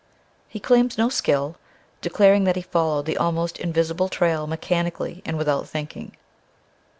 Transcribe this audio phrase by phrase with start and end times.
[0.47, 1.57] He claims no skill,
[2.01, 6.17] declaring that he followed the almost invisible trail mechanically, and without thinking.